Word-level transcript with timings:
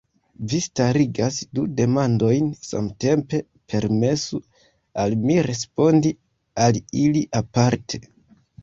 Vi 0.51 0.59
starigas 0.67 1.37
du 1.57 1.65
demandojn 1.81 2.49
samtempe, 2.69 3.43
permesu 3.75 4.43
al 5.05 5.17
mi 5.29 5.37
respondi 5.53 6.17
al 6.67 6.83
ili 7.07 7.27
aparte. 7.45 8.07